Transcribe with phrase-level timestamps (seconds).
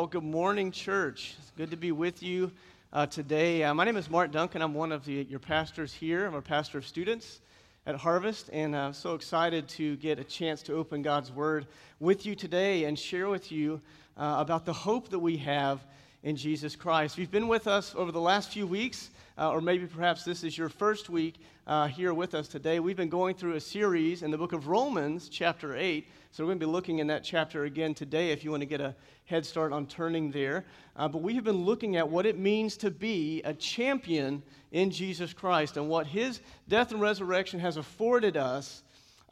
[0.00, 1.34] Well, good morning, church.
[1.38, 2.52] It's good to be with you
[2.90, 3.64] uh, today.
[3.64, 4.62] Uh, my name is Mark Duncan.
[4.62, 6.24] I'm one of the, your pastors here.
[6.24, 7.42] I'm a pastor of students
[7.84, 11.66] at Harvest, and I'm so excited to get a chance to open God's Word
[11.98, 13.78] with you today and share with you
[14.16, 15.84] uh, about the hope that we have
[16.22, 17.18] in Jesus Christ.
[17.18, 19.10] You've been with us over the last few weeks,
[19.40, 22.78] uh, or maybe perhaps this is your first week uh, here with us today.
[22.78, 26.50] We've been going through a series in the book of Romans, chapter 8 so we're
[26.50, 28.94] going to be looking in that chapter again today if you want to get a
[29.24, 30.64] head start on turning there.
[30.94, 34.40] Uh, but we have been looking at what it means to be a champion
[34.70, 38.82] in Jesus Christ and what his death and resurrection has afforded us.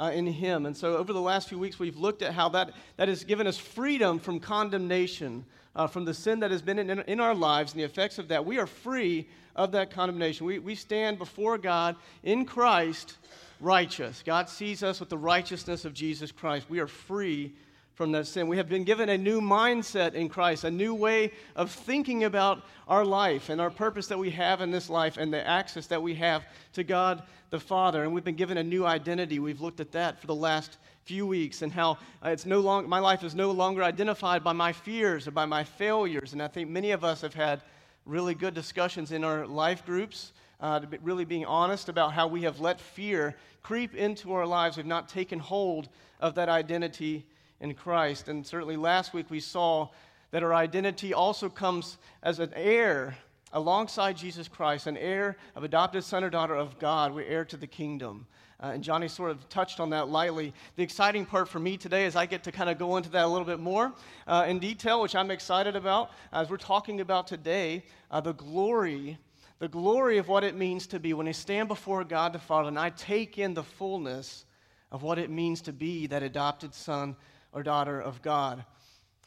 [0.00, 0.64] Uh, in him.
[0.64, 3.48] And so, over the last few weeks, we've looked at how that, that has given
[3.48, 5.44] us freedom from condemnation,
[5.76, 8.28] uh, from the sin that has been in, in our lives and the effects of
[8.28, 8.44] that.
[8.44, 10.46] We are free of that condemnation.
[10.46, 13.16] We, we stand before God in Christ
[13.60, 14.22] righteous.
[14.24, 16.66] God sees us with the righteousness of Jesus Christ.
[16.68, 17.52] We are free
[17.94, 18.46] from that sin.
[18.46, 22.62] We have been given a new mindset in Christ, a new way of thinking about
[22.86, 26.00] our life and our purpose that we have in this life and the access that
[26.00, 26.44] we have
[26.74, 28.04] to God the Father.
[28.04, 29.40] And we've been given a new identity.
[29.40, 31.92] We've looked at that for the last few weeks and how
[32.22, 35.46] uh, it's no long, my life is no longer identified by my fears or by
[35.46, 36.34] my failures.
[36.34, 37.62] And I think many of us have had
[38.04, 42.42] really good discussions in our life groups uh, be really being honest about how we
[42.42, 44.76] have let fear creep into our lives.
[44.76, 45.88] We've not taken hold
[46.20, 47.24] of that identity
[47.60, 48.28] in Christ.
[48.28, 49.88] And certainly last week we saw
[50.30, 53.16] that our identity also comes as an heir
[53.54, 57.14] alongside Jesus Christ, an heir of adopted son or daughter of God.
[57.14, 58.26] We're heir to the kingdom.
[58.60, 60.52] Uh, and Johnny sort of touched on that lightly.
[60.76, 63.24] The exciting part for me today is I get to kind of go into that
[63.24, 63.92] a little bit more
[64.26, 66.10] uh, in detail, which I'm excited about.
[66.32, 69.18] As we're talking about today, uh, the glory
[69.58, 72.68] the glory of what it means to be when I stand before God the Father
[72.68, 74.44] and I take in the fullness
[74.92, 77.16] of what it means to be that adopted son
[77.52, 78.64] or daughter of God.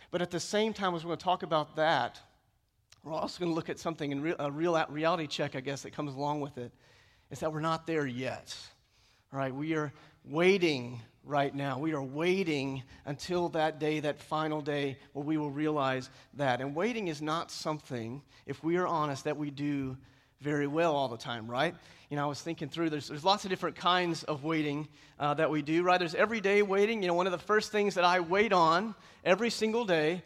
[0.09, 2.19] But at the same time, as we're going to talk about that,
[3.03, 5.91] we're also going to look at something in a real reality check, I guess, that
[5.91, 6.71] comes along with it.
[7.29, 8.55] Is that we're not there yet.
[9.33, 9.93] All right, we are
[10.25, 11.79] waiting right now.
[11.79, 16.59] We are waiting until that day, that final day, where we will realize that.
[16.59, 19.95] And waiting is not something, if we are honest, that we do
[20.41, 21.73] very well all the time, right?
[22.09, 25.33] You know, I was thinking through, there's, there's lots of different kinds of waiting uh,
[25.35, 25.97] that we do, right?
[25.97, 27.01] There's everyday waiting.
[27.01, 30.23] You know, one of the first things that I wait on every single day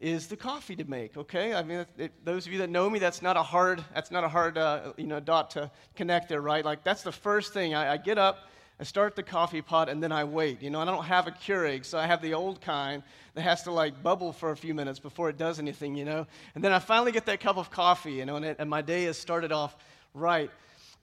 [0.00, 1.52] is the coffee to make, okay?
[1.52, 4.24] I mean, it, those of you that know me, that's not a hard, that's not
[4.24, 6.64] a hard, uh, you know, dot to connect there, right?
[6.64, 7.74] Like, that's the first thing.
[7.74, 8.48] I, I get up,
[8.80, 10.62] I start the coffee pot and then I wait.
[10.62, 13.02] You know, I don't have a Keurig, so I have the old kind
[13.34, 16.26] that has to like bubble for a few minutes before it does anything, you know.
[16.54, 18.80] And then I finally get that cup of coffee, you know, and, it, and my
[18.80, 19.76] day has started off
[20.14, 20.50] right.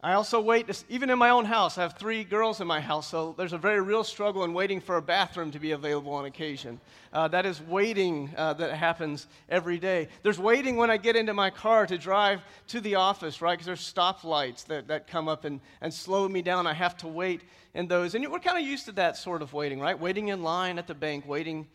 [0.03, 3.07] I also wait, even in my own house, I have three girls in my house,
[3.07, 6.25] so there's a very real struggle in waiting for a bathroom to be available on
[6.25, 6.79] occasion.
[7.11, 10.07] Uh, that is waiting uh, that happens every day.
[10.21, 13.53] There's waiting when I get into my car to drive to the office, right?
[13.53, 16.67] Because there's stoplights that, that come up and, and slow me down.
[16.67, 17.41] I have to wait
[17.73, 18.13] in those.
[18.13, 19.99] And we're kind of used to that sort of waiting, right?
[19.99, 21.65] Waiting in line at the bank, waiting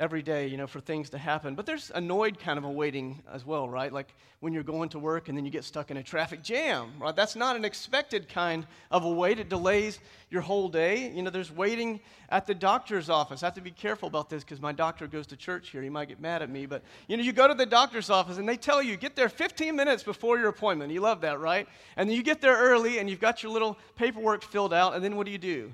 [0.00, 1.54] every day, you know, for things to happen.
[1.54, 3.92] But there's annoyed kind of a waiting as well, right?
[3.92, 6.92] Like when you're going to work and then you get stuck in a traffic jam,
[6.98, 7.14] right?
[7.14, 9.38] That's not an expected kind of a wait.
[9.38, 10.00] It delays
[10.30, 11.12] your whole day.
[11.14, 12.00] You know, there's waiting
[12.30, 13.42] at the doctor's office.
[13.42, 15.82] I have to be careful about this because my doctor goes to church here.
[15.82, 16.64] He might get mad at me.
[16.64, 19.28] But, you know, you go to the doctor's office and they tell you, get there
[19.28, 20.90] 15 minutes before your appointment.
[20.92, 21.68] You love that, right?
[21.98, 24.94] And then you get there early and you've got your little paperwork filled out.
[24.94, 25.72] And then what do you do?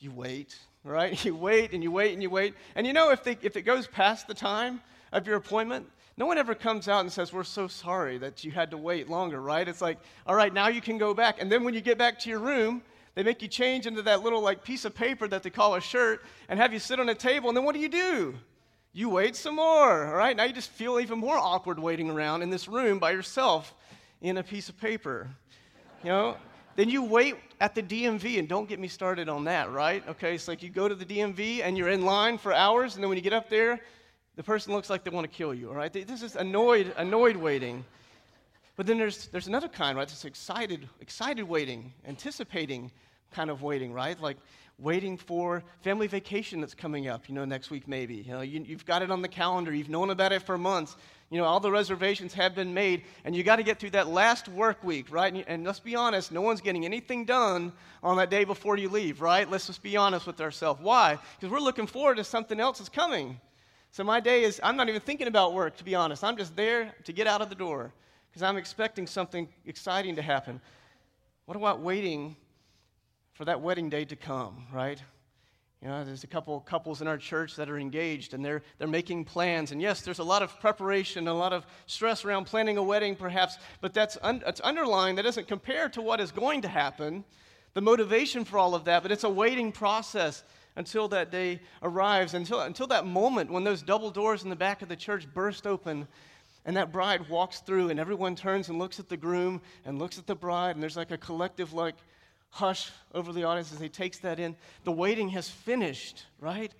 [0.00, 0.56] You wait
[0.86, 1.24] right?
[1.24, 2.54] You wait and you wait and you wait.
[2.74, 4.80] And you know, if, they, if it goes past the time
[5.12, 8.50] of your appointment, no one ever comes out and says, We're so sorry that you
[8.50, 9.66] had to wait longer, right?
[9.66, 11.40] It's like, All right, now you can go back.
[11.40, 12.82] And then when you get back to your room,
[13.14, 15.80] they make you change into that little like piece of paper that they call a
[15.80, 17.48] shirt and have you sit on a table.
[17.48, 18.34] And then what do you do?
[18.92, 20.36] You wait some more, all right?
[20.36, 23.74] Now you just feel even more awkward waiting around in this room by yourself
[24.20, 25.28] in a piece of paper.
[26.02, 26.36] You know?
[26.76, 30.06] Then you wait at the DMV, and don't get me started on that, right?
[30.08, 33.02] Okay, it's like you go to the DMV and you're in line for hours, and
[33.02, 33.80] then when you get up there,
[34.36, 35.90] the person looks like they want to kill you, all right?
[35.90, 37.82] This is annoyed, annoyed waiting.
[38.76, 40.06] But then there's, there's another kind, right?
[40.06, 42.92] This excited, excited waiting, anticipating
[43.32, 44.20] kind of waiting, right?
[44.20, 44.36] Like
[44.78, 48.16] waiting for family vacation that's coming up, you know, next week maybe.
[48.16, 50.96] You know, you, you've got it on the calendar, you've known about it for months,
[51.30, 54.06] you know, all the reservations have been made, and you got to get through that
[54.06, 55.32] last work week, right?
[55.32, 58.88] And, and, let's be honest, no one's getting anything done on that day before you
[58.88, 59.50] leave, right?
[59.50, 60.80] Let's just be honest with ourselves.
[60.80, 61.18] Why?
[61.38, 63.40] Because we're looking forward to something else that's coming.
[63.90, 66.22] So my day is, I'm not even thinking about work, to be honest.
[66.22, 67.92] I'm just there to get out of the door
[68.28, 70.60] because I'm expecting something exciting to happen.
[71.46, 72.36] What about waiting
[73.32, 75.02] for that wedding day to come, right?
[75.82, 78.88] You know, there's a couple couples in our church that are engaged and they're, they're
[78.88, 79.72] making plans.
[79.72, 83.14] And yes, there's a lot of preparation, a lot of stress around planning a wedding,
[83.14, 85.16] perhaps, but that's, un, that's underlying.
[85.16, 87.24] That doesn't compare to what is going to happen,
[87.74, 90.44] the motivation for all of that, but it's a waiting process
[90.76, 94.80] until that day arrives, until, until that moment when those double doors in the back
[94.80, 96.08] of the church burst open
[96.64, 100.18] and that bride walks through and everyone turns and looks at the groom and looks
[100.18, 101.94] at the bride and there's like a collective like
[102.56, 104.56] hush over the audience as he takes that in.
[104.84, 106.72] The waiting has finished, right?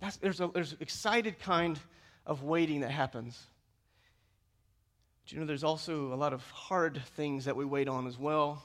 [0.00, 1.78] That's, there's a there's excited kind
[2.26, 3.40] of waiting that happens.
[5.26, 8.18] Do you know there's also a lot of hard things that we wait on as
[8.18, 8.62] well?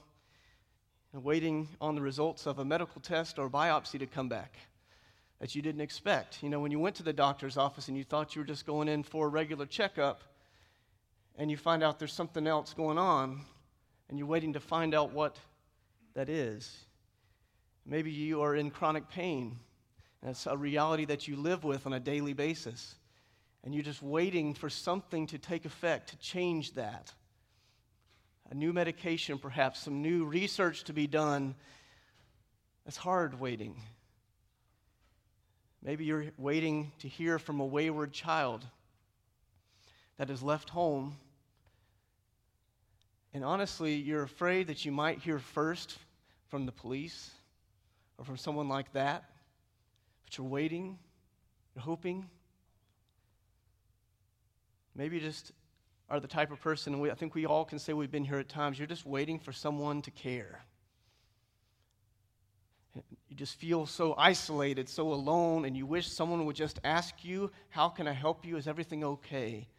[1.13, 4.55] waiting on the results of a medical test or biopsy to come back
[5.41, 6.41] that you didn't expect.
[6.41, 8.65] You know, when you went to the doctor's office and you thought you were just
[8.65, 10.21] going in for a regular checkup,
[11.37, 13.41] and you find out there's something else going on,
[14.07, 15.37] and you're waiting to find out what
[16.13, 16.85] that is.
[17.85, 19.59] Maybe you are in chronic pain.
[20.21, 22.95] That's a reality that you live with on a daily basis.
[23.63, 27.13] And you're just waiting for something to take effect to change that.
[28.49, 31.55] A new medication, perhaps, some new research to be done.
[32.85, 33.81] That's hard waiting.
[35.83, 38.65] Maybe you're waiting to hear from a wayward child
[40.17, 41.15] that has left home
[43.33, 45.97] and honestly, you're afraid that you might hear first
[46.49, 47.31] from the police
[48.17, 49.23] or from someone like that,
[50.25, 50.97] but you're waiting,
[51.73, 52.29] you're hoping.
[54.95, 55.53] Maybe you just
[56.09, 58.37] are the type of person, we, I think we all can say we've been here
[58.37, 60.59] at times, you're just waiting for someone to care.
[62.93, 67.49] You just feel so isolated, so alone, and you wish someone would just ask you,
[67.69, 68.57] How can I help you?
[68.57, 69.69] Is everything okay?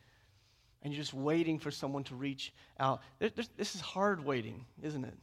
[0.82, 3.00] And you're just waiting for someone to reach out.
[3.18, 5.16] this is hard waiting, isn't it?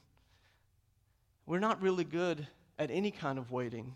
[1.45, 2.47] We're not really good
[2.77, 3.95] at any kind of waiting.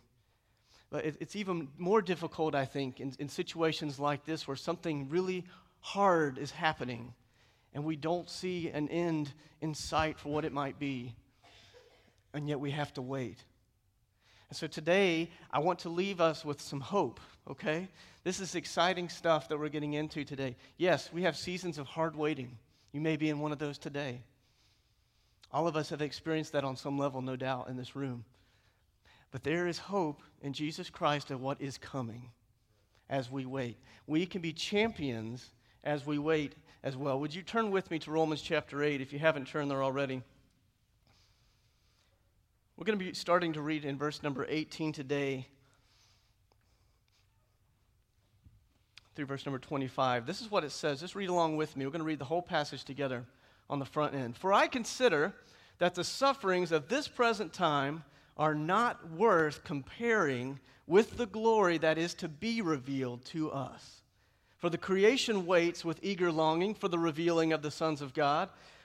[0.89, 5.45] But it's even more difficult, I think, in, in situations like this where something really
[5.79, 7.13] hard is happening
[7.73, 11.15] and we don't see an end in sight for what it might be,
[12.33, 13.43] and yet we have to wait.
[14.53, 17.19] And so today, I want to leave us with some hope,
[17.49, 17.87] okay?
[18.23, 20.55] This is exciting stuff that we're getting into today.
[20.77, 22.59] Yes, we have seasons of hard waiting.
[22.91, 24.21] You may be in one of those today.
[25.51, 28.25] All of us have experienced that on some level, no doubt, in this room.
[29.31, 32.29] But there is hope in Jesus Christ of what is coming
[33.09, 33.79] as we wait.
[34.05, 35.49] We can be champions
[35.83, 36.53] as we wait
[36.83, 37.19] as well.
[37.19, 40.21] Would you turn with me to Romans chapter 8 if you haven't turned there already?
[42.75, 45.47] We're going to be starting to read in verse number 18 today.
[49.15, 50.25] through verse number 25.
[50.25, 50.99] This is what it says.
[50.99, 51.85] Just read along with me.
[51.85, 53.25] We're going to read the whole passage together
[53.69, 54.35] on the front end.
[54.35, 55.33] For I consider
[55.79, 58.03] that the sufferings of this present time
[58.37, 64.01] are not worth comparing with the glory that is to be revealed to us.
[64.57, 68.49] For the creation waits with eager longing for the revealing of the sons of God.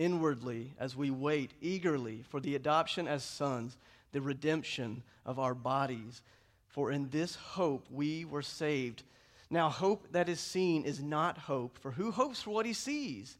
[0.00, 3.76] inwardly as we wait eagerly for the adoption as sons,
[4.12, 6.22] the redemption of our bodies.
[6.68, 9.02] For in this hope we were saved.
[9.50, 13.36] Now, hope that is seen is not hope, for who hopes for what he sees?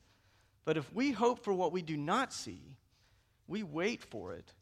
[0.64, 2.60] But if we hope for what we do not see,
[3.48, 4.52] we wait for it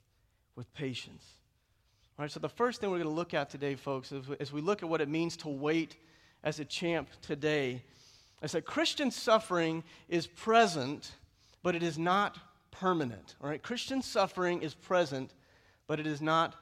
[0.55, 1.25] with patience.
[2.17, 4.53] All right, so the first thing we're going to look at today, folks, is as
[4.53, 5.97] we look at what it means to wait
[6.45, 7.83] as a champ today,
[8.43, 11.13] is that Christian suffering is present,
[11.63, 12.39] but it is not
[12.71, 13.35] permanent.
[13.43, 15.35] All right, Christian suffering is present,
[15.87, 16.55] but it is not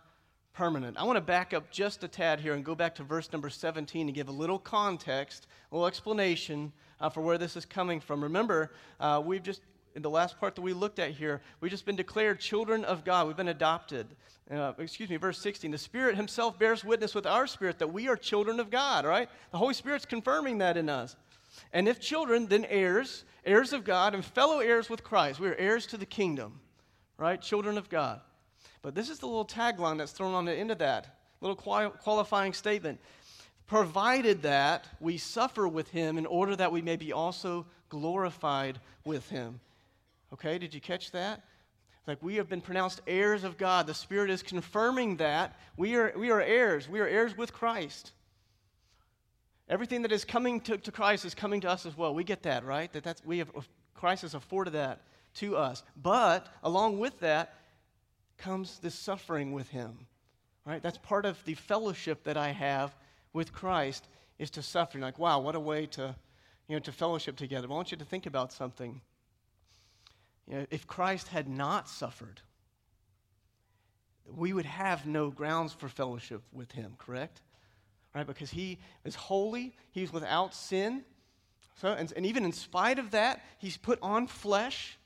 [0.57, 0.97] permanent.
[0.97, 3.51] I want to back up just a tad here and go back to verse number
[3.51, 8.01] 17 to give a little context, a little explanation uh, for where this is coming
[8.01, 8.23] from.
[8.23, 9.61] Remember, uh, we've just,
[9.95, 13.05] in the last part that we looked at here, we've just been declared children of
[13.05, 13.27] God.
[13.27, 14.07] We've been adopted.
[14.51, 15.71] Uh, excuse me, verse 16.
[15.71, 19.29] The Spirit Himself bears witness with our spirit that we are children of God, right?
[19.51, 21.17] The Holy Spirit's confirming that in us.
[21.73, 25.41] And if children, then heirs, heirs of God, and fellow heirs with Christ.
[25.41, 26.61] We are heirs to the kingdom,
[27.19, 27.41] right?
[27.41, 28.21] Children of God.
[28.83, 32.53] But this is the little tagline that's thrown on the end of that little qualifying
[32.53, 33.01] statement.
[33.67, 39.29] Provided that we suffer with him in order that we may be also glorified with
[39.29, 39.61] him.
[40.33, 41.43] Okay, did you catch that?
[42.07, 43.87] Like we have been pronounced heirs of God.
[43.87, 45.59] The Spirit is confirming that.
[45.77, 46.89] We are, we are heirs.
[46.89, 48.13] We are heirs with Christ.
[49.69, 52.15] Everything that is coming to, to Christ is coming to us as well.
[52.15, 52.93] We get that, right?
[52.93, 53.51] That that's, we have,
[53.95, 55.01] Christ has afforded that
[55.37, 55.83] to us.
[56.01, 57.55] But along with that
[58.39, 60.07] comes this suffering with him.
[60.65, 60.83] Right?
[60.83, 62.95] That's part of the fellowship that I have
[63.33, 64.07] with Christ
[64.39, 65.03] is to suffering.
[65.03, 66.15] Like, wow, what a way to,
[66.69, 67.69] you know, to fellowship together.
[67.69, 69.01] I want you to think about something.
[70.49, 72.41] You know, if Christ had not suffered,
[74.35, 77.41] we would have no grounds for fellowship with him, correct?
[78.17, 78.27] Right?
[78.27, 81.05] Because he is holy, he's without sin.
[81.83, 84.97] So, and, and even in spite of that, he's put on flesh.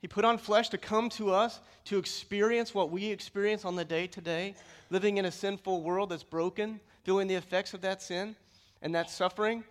[0.00, 3.84] He put on flesh to come to us to experience what we experience on the
[3.84, 4.56] day today,
[4.90, 8.34] living in a sinful world that's broken, feeling the effects of that sin
[8.82, 9.62] and that suffering.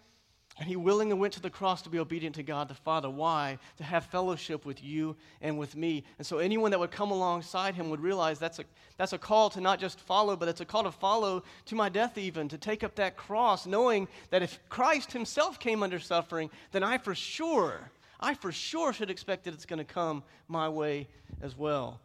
[0.61, 3.09] And he willingly went to the cross to be obedient to God the Father.
[3.09, 3.57] Why?
[3.77, 6.03] To have fellowship with you and with me.
[6.19, 8.65] And so anyone that would come alongside him would realize that's a,
[8.95, 11.89] that's a call to not just follow, but it's a call to follow to my
[11.89, 16.51] death, even, to take up that cross, knowing that if Christ himself came under suffering,
[16.73, 17.89] then I for sure,
[18.19, 21.07] I for sure should expect that it's going to come my way
[21.41, 21.99] as well.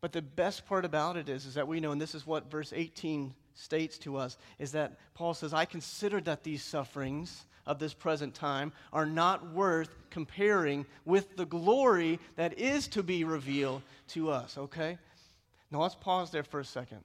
[0.00, 2.48] But the best part about it is, is that we know, and this is what
[2.48, 7.78] verse 18 states to us is that Paul says, I consider that these sufferings of
[7.78, 13.82] this present time are not worth comparing with the glory that is to be revealed
[14.08, 14.98] to us, okay?
[15.70, 17.00] Now let's pause there for a second.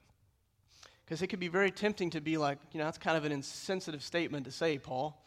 [1.04, 3.30] Because it could be very tempting to be like, you know, that's kind of an
[3.30, 5.22] insensitive statement to say, Paul.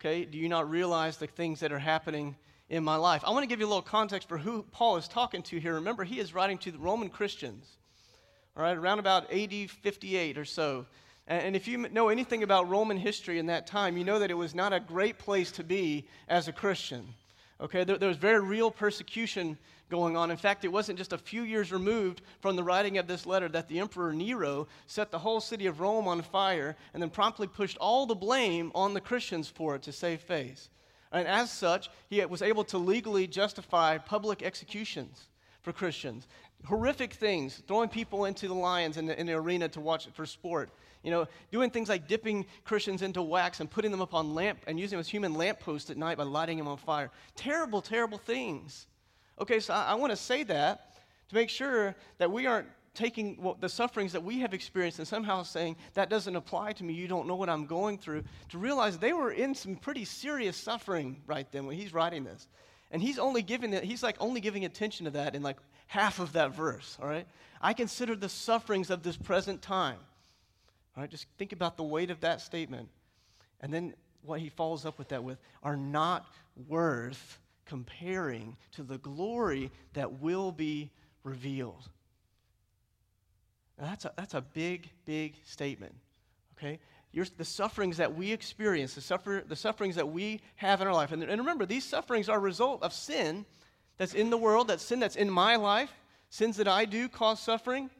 [0.00, 2.34] Okay, do you not realize the things that are happening
[2.70, 3.22] in my life?
[3.24, 5.74] I want to give you a little context for who Paul is talking to here.
[5.74, 7.76] Remember, he is writing to the Roman Christians
[8.56, 10.86] all right, around about AD 58 or so.
[11.26, 14.34] And if you know anything about Roman history in that time, you know that it
[14.34, 17.14] was not a great place to be as a Christian.
[17.60, 19.56] Okay, there, there, was very real persecution
[19.90, 20.30] going on.
[20.30, 23.48] In fact, it wasn't just a few years removed from the writing of this letter
[23.50, 27.46] that the Emperor Nero set the whole city of Rome on fire and then promptly
[27.46, 30.70] pushed all the blame on the Christians for it to save face.
[31.12, 35.28] And as such, he was able to legally justify public executions
[35.62, 36.26] for Christians
[36.64, 40.26] horrific things, throwing people into the lions in the, in the arena to watch for
[40.26, 40.70] sport.
[41.02, 44.58] You know, doing things like dipping Christians into wax and putting them up on lamp
[44.66, 47.10] and using them as human lampposts at night by lighting them on fire.
[47.36, 48.86] Terrible, terrible things.
[49.40, 50.94] Okay, so I, I want to say that
[51.30, 55.42] to make sure that we aren't taking the sufferings that we have experienced and somehow
[55.42, 58.98] saying that doesn't apply to me you don't know what i'm going through to realize
[58.98, 62.48] they were in some pretty serious suffering right then when he's writing this
[62.90, 65.56] and he's only giving it he's like only giving attention to that in like
[65.90, 67.26] half of that verse, all right?
[67.60, 69.98] I consider the sufferings of this present time.
[70.96, 72.88] All right, just think about the weight of that statement.
[73.60, 76.26] And then what he follows up with that with are not
[76.68, 80.92] worth comparing to the glory that will be
[81.24, 81.88] revealed.
[83.76, 85.96] Now that's a, that's a big, big statement,
[86.56, 86.78] okay?
[87.10, 90.94] You're, the sufferings that we experience, the, suffer, the sufferings that we have in our
[90.94, 91.10] life.
[91.10, 93.44] And, and remember, these sufferings are a result of sin
[94.00, 95.90] that's in the world, that sin that's in my life,
[96.30, 97.90] sins that I do cause suffering.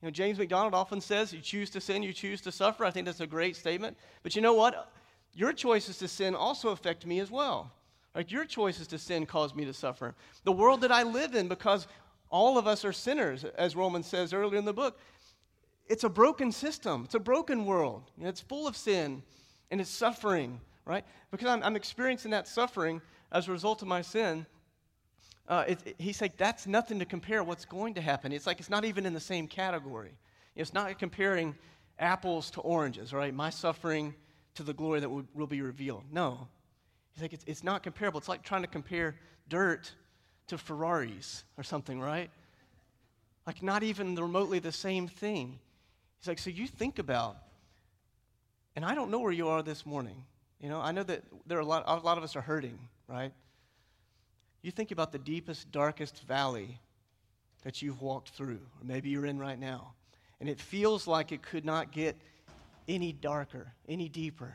[0.00, 2.82] You know, James MacDonald often says, You choose to sin, you choose to suffer.
[2.82, 3.98] I think that's a great statement.
[4.22, 4.90] But you know what?
[5.34, 7.70] Your choices to sin also affect me as well.
[8.14, 10.14] Like your choices to sin cause me to suffer.
[10.44, 11.86] The world that I live in, because
[12.30, 14.98] all of us are sinners, as Romans says earlier in the book,
[15.88, 17.02] it's a broken system.
[17.04, 18.04] It's a broken world.
[18.16, 19.22] You know, it's full of sin
[19.70, 21.04] and it's suffering, right?
[21.30, 24.46] Because I'm, I'm experiencing that suffering as a result of my sin
[25.48, 28.32] uh, it, it, he's like, that's nothing to compare what's going to happen.
[28.32, 30.12] It's like it's not even in the same category.
[30.54, 31.54] It's not comparing
[31.98, 33.34] apples to oranges, right?
[33.34, 34.14] My suffering
[34.54, 36.04] to the glory that will, will be revealed.
[36.12, 36.48] No.
[37.12, 38.18] He's like, it's, it's not comparable.
[38.18, 39.16] It's like trying to compare
[39.48, 39.90] dirt
[40.48, 42.30] to Ferraris or something, right?
[43.46, 45.58] Like, not even remotely the same thing.
[46.20, 47.38] He's like, so you think about,
[48.76, 50.24] and I don't know where you are this morning.
[50.60, 52.78] You know, I know that there are a lot, a lot of us are hurting,
[53.06, 53.32] right?
[54.62, 56.80] You think about the deepest, darkest valley
[57.62, 59.92] that you've walked through, or maybe you're in right now,
[60.40, 62.16] and it feels like it could not get
[62.88, 64.54] any darker, any deeper.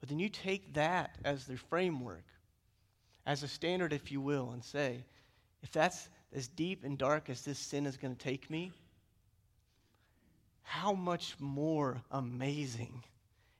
[0.00, 2.24] But then you take that as the framework,
[3.24, 5.04] as a standard, if you will, and say,
[5.62, 8.72] if that's as deep and dark as this sin is going to take me,
[10.62, 13.02] how much more amazing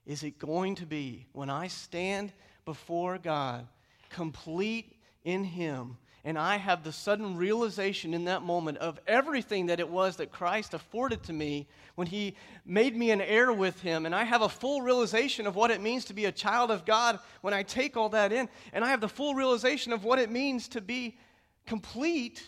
[0.05, 2.31] is it going to be when I stand
[2.65, 3.67] before God,
[4.09, 5.97] complete in Him.
[6.23, 10.31] And I have the sudden realization in that moment of everything that it was that
[10.31, 14.05] Christ afforded to me when He made me an heir with Him.
[14.05, 16.83] And I have a full realization of what it means to be a child of
[16.83, 18.49] God when I take all that in.
[18.73, 21.17] And I have the full realization of what it means to be
[21.65, 22.45] complete.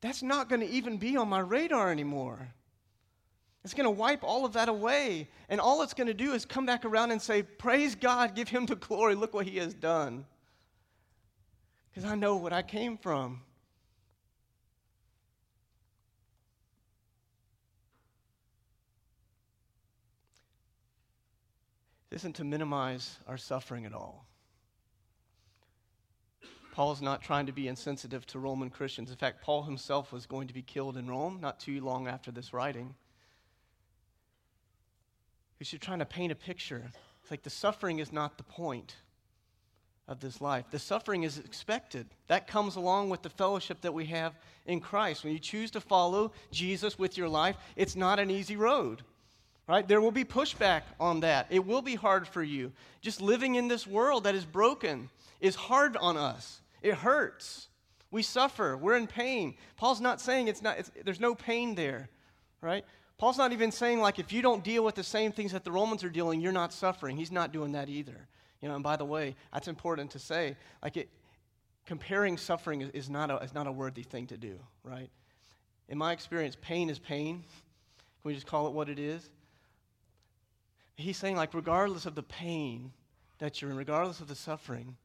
[0.00, 2.48] That's not going to even be on my radar anymore.
[3.62, 5.28] It's going to wipe all of that away.
[5.48, 8.48] And all it's going to do is come back around and say, Praise God, give
[8.48, 9.14] him the glory.
[9.14, 10.24] Look what he has done.
[11.96, 13.40] Because I know what I came from.
[22.10, 24.26] This isn't to minimize our suffering at all.
[26.72, 29.08] Paul's not trying to be insensitive to Roman Christians.
[29.08, 32.30] In fact, Paul himself was going to be killed in Rome not too long after
[32.30, 32.94] this writing.
[35.58, 36.90] He's trying to paint a picture.
[37.22, 38.96] It's like the suffering is not the point
[40.08, 40.66] of this life.
[40.70, 42.06] The suffering is expected.
[42.28, 44.34] That comes along with the fellowship that we have
[44.66, 45.24] in Christ.
[45.24, 49.02] When you choose to follow Jesus with your life, it's not an easy road.
[49.68, 49.86] Right?
[49.86, 51.48] There will be pushback on that.
[51.50, 52.72] It will be hard for you.
[53.00, 55.10] Just living in this world that is broken
[55.40, 56.60] is hard on us.
[56.82, 57.66] It hurts.
[58.12, 58.76] We suffer.
[58.76, 59.56] We're in pain.
[59.76, 62.08] Paul's not saying it's not, it's, there's no pain there,
[62.60, 62.84] right?
[63.18, 65.72] Paul's not even saying, like, if you don't deal with the same things that the
[65.72, 67.16] Romans are dealing, you're not suffering.
[67.16, 68.28] He's not doing that either.
[68.60, 70.56] You know, and by the way, that's important to say.
[70.82, 71.08] Like, it,
[71.84, 75.10] comparing suffering is, is, not a, is not a worthy thing to do, right?
[75.88, 77.44] In my experience, pain is pain.
[78.22, 79.28] Can we just call it what it is?
[80.96, 82.92] He's saying, like, regardless of the pain
[83.38, 84.96] that you're in, regardless of the suffering,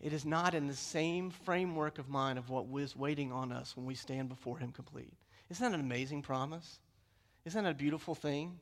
[0.00, 3.76] it is not in the same framework of mind of what is waiting on us
[3.76, 5.12] when we stand before Him complete.
[5.50, 6.78] Isn't that an amazing promise?
[7.44, 8.58] Isn't that a beautiful thing?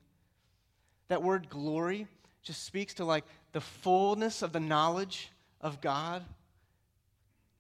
[1.09, 2.07] That word glory
[2.43, 3.25] just speaks to like
[3.59, 6.23] the fullness of the knowledge of God.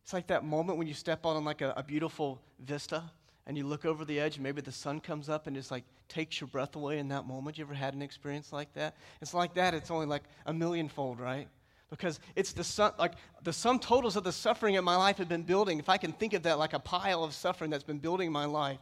[0.04, 3.02] It's like that moment when you step on like a, a beautiful vista
[3.48, 5.82] and you look over the edge and maybe the sun comes up and just like
[6.08, 7.58] takes your breath away in that moment.
[7.58, 8.94] You ever had an experience like that?
[9.20, 9.74] It's like that.
[9.74, 11.48] It's only like a millionfold, right?
[11.90, 15.28] because it's the sum, like the sum totals of the suffering in my life have
[15.28, 15.80] been building.
[15.80, 18.44] If I can think of that like a pile of suffering that's been building my
[18.44, 18.78] life,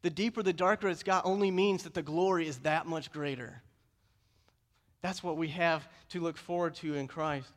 [0.00, 3.62] the deeper, the darker it's got only means that the glory is that much greater.
[5.02, 7.50] That's what we have to look forward to in Christ.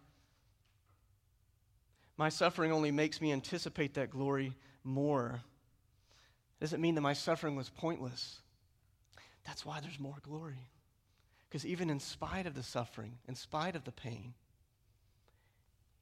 [2.17, 5.41] My suffering only makes me anticipate that glory more.
[6.59, 8.39] Doesn't mean that my suffering was pointless.
[9.45, 10.69] That's why there's more glory.
[11.47, 14.33] Because even in spite of the suffering, in spite of the pain,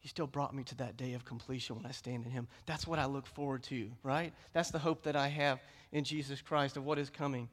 [0.04, 2.50] he still brought me to that day of completion when I stand in Him.
[2.66, 4.34] That's what I look forward to, right?
[4.52, 5.62] That's the hope that I have
[5.94, 7.48] in Jesus Christ of what is coming.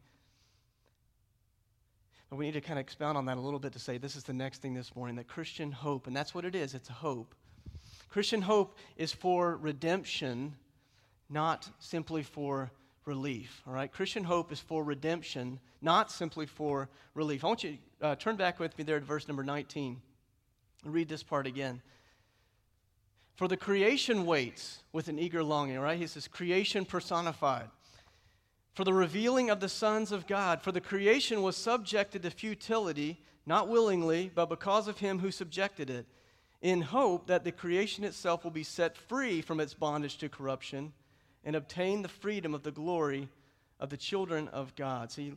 [2.31, 4.15] But we need to kind of expound on that a little bit to say this
[4.15, 6.89] is the next thing this morning that Christian hope, and that's what it is it's
[6.89, 7.35] a hope.
[8.09, 10.55] Christian hope is for redemption,
[11.29, 12.71] not simply for
[13.05, 13.63] relief.
[13.67, 13.91] All right?
[13.91, 17.45] Christian hope is for redemption, not simply for relief.
[17.45, 20.01] I want you to uh, turn back with me there to verse number 19
[20.85, 21.83] and read this part again.
[23.35, 25.99] For the creation waits with an eager longing, right?
[25.99, 27.69] He says, creation personified.
[28.75, 30.63] For the revealing of the sons of God.
[30.63, 35.91] For the creation was subjected to futility, not willingly, but because of him who subjected
[35.91, 36.07] it,
[36.63, 40.93] in hope that the creation itself will be set free from its bondage to corruption
[41.45, 43.29] and obtain the freedom of the glory
[43.79, 45.11] of the children of God.
[45.11, 45.33] See,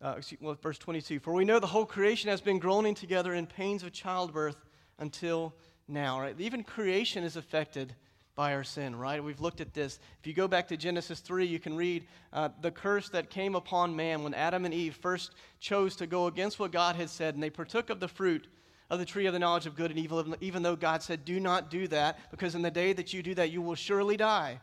[0.00, 3.46] uh, well, verse 22 For we know the whole creation has been groaning together in
[3.46, 4.56] pains of childbirth
[4.98, 5.54] until
[5.86, 6.34] now, right?
[6.38, 7.94] Even creation is affected
[8.36, 9.22] by our sin, right?
[9.22, 10.00] We've looked at this.
[10.18, 13.54] If you go back to Genesis 3, you can read uh, the curse that came
[13.54, 17.34] upon man when Adam and Eve first chose to go against what God had said,
[17.34, 18.48] and they partook of the fruit
[18.90, 21.38] of the tree of the knowledge of good and evil, even though God said, Do
[21.38, 24.60] not do that, because in the day that you do that, you will surely die.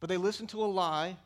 [0.00, 1.16] But they listened to a lie,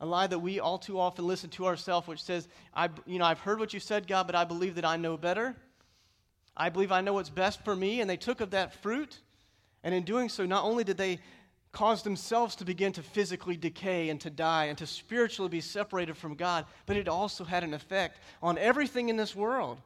[0.00, 3.24] a lie that we all too often listen to ourselves, which says, I, you know,
[3.24, 5.54] I've heard what you said, God, but I believe that I know better.
[6.56, 8.00] I believe I know what's best for me.
[8.00, 9.18] And they took of that fruit.
[9.82, 11.20] And in doing so, not only did they
[11.72, 16.16] cause themselves to begin to physically decay and to die and to spiritually be separated
[16.16, 19.78] from God, but it also had an effect on everything in this world.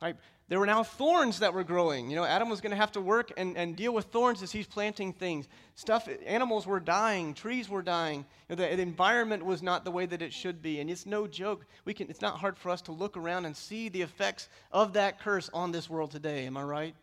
[0.00, 0.16] Right?
[0.48, 2.10] There were now thorns that were growing.
[2.10, 4.52] You know, Adam was going to have to work and, and deal with thorns as
[4.52, 5.48] he's planting things.
[5.74, 8.26] Stuff, animals were dying, trees were dying.
[8.48, 10.80] You know, the, the, environment was not the way that it should be.
[10.80, 11.64] And it's no joke.
[11.86, 14.92] We can, it's not hard for us to look around and see the effects of
[14.92, 16.44] that curse on this world today.
[16.44, 16.94] Am I right?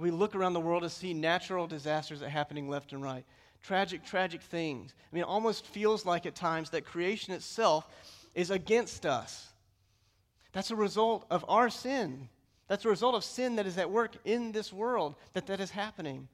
[0.00, 3.24] We look around the world and see natural disasters that are happening left and right.
[3.62, 4.94] Tragic, tragic things.
[4.96, 7.86] I mean, it almost feels like at times that creation itself
[8.34, 9.52] is against us.
[10.52, 12.30] That's a result of our sin.
[12.66, 15.70] That's a result of sin that is at work in this world, that that is
[15.70, 16.28] happening.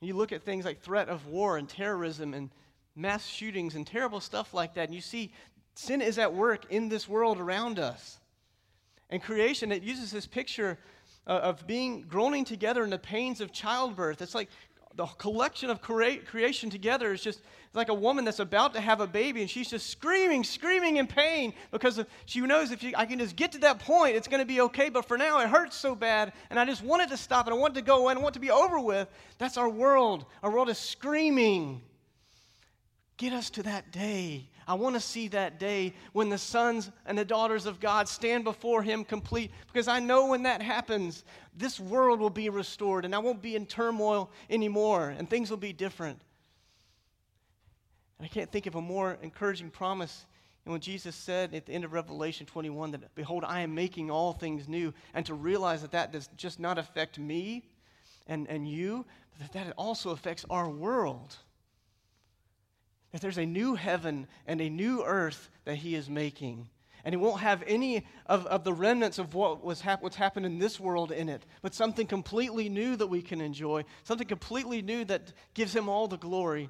[0.00, 2.48] You look at things like threat of war and terrorism and
[2.96, 5.32] mass shootings and terrible stuff like that, and you see
[5.74, 8.18] sin is at work in this world around us.
[9.10, 10.78] And creation, it uses this picture
[11.28, 14.22] Uh, of being groaning together in the pains of childbirth.
[14.22, 14.48] It's like
[14.96, 17.42] the collection of crea- creation together is just
[17.74, 21.06] like a woman that's about to have a baby and she's just screaming, screaming in
[21.06, 24.40] pain because she knows if she, I can just get to that point, it's going
[24.40, 24.88] to be okay.
[24.88, 27.54] But for now, it hurts so bad and I just want it to stop and
[27.54, 29.06] I want it to go away and I want it to be over with.
[29.36, 30.24] That's our world.
[30.42, 31.82] Our world is screaming.
[33.18, 37.18] Get us to that day I want to see that day when the sons and
[37.18, 41.24] the daughters of God stand before Him complete, because I know when that happens,
[41.56, 45.56] this world will be restored and I won't be in turmoil anymore and things will
[45.56, 46.20] be different.
[48.18, 50.26] And I can't think of a more encouraging promise
[50.68, 54.10] and when Jesus said at the end of Revelation 21 that, Behold, I am making
[54.10, 57.64] all things new, and to realize that that does just not affect me
[58.26, 61.36] and, and you, but that that also affects our world.
[63.12, 66.68] That there's a new heaven and a new earth that he is making.
[67.04, 70.44] And he won't have any of, of the remnants of what was hap- what's happened
[70.44, 74.82] in this world in it, but something completely new that we can enjoy, something completely
[74.82, 76.68] new that gives him all the glory.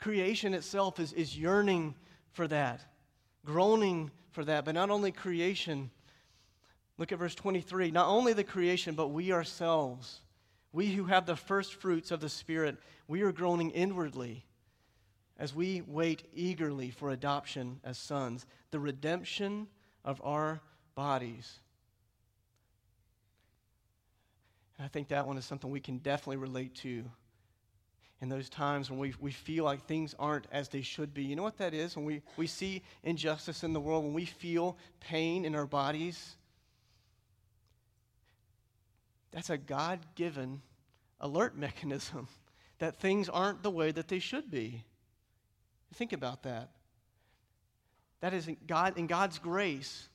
[0.00, 1.94] Creation itself is, is yearning
[2.32, 2.84] for that,
[3.44, 4.64] groaning for that.
[4.64, 5.90] But not only creation,
[6.98, 10.22] look at verse 23 not only the creation, but we ourselves,
[10.72, 14.44] we who have the first fruits of the Spirit, we are groaning inwardly
[15.38, 19.66] as we wait eagerly for adoption as sons, the redemption
[20.04, 20.60] of our
[20.94, 21.58] bodies.
[24.76, 27.04] And I think that one is something we can definitely relate to
[28.20, 31.24] in those times when we, we feel like things aren't as they should be.
[31.24, 31.96] You know what that is?
[31.96, 36.36] When we, we see injustice in the world, when we feel pain in our bodies,
[39.32, 40.62] that's a God given
[41.20, 42.28] alert mechanism
[42.78, 44.84] that things aren't the way that they should be.
[45.94, 46.70] Think about that.
[48.20, 50.08] That is in, God, in God's grace,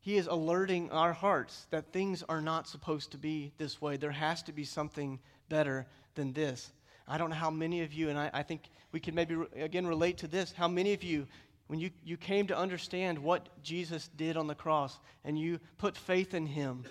[0.00, 3.96] He is alerting our hearts that things are not supposed to be this way.
[3.96, 6.72] There has to be something better than this.
[7.06, 9.86] I don't know how many of you, and I, I think we can maybe again
[9.86, 11.26] relate to this, how many of you,
[11.68, 15.96] when you, you came to understand what Jesus did on the cross and you put
[15.96, 16.84] faith in Him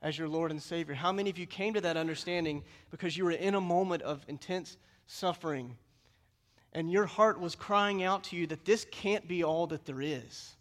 [0.00, 3.24] as your Lord and Savior, how many of you came to that understanding because you
[3.24, 5.76] were in a moment of intense suffering
[6.72, 10.00] and your heart was crying out to you that this can't be all that there
[10.00, 10.56] is.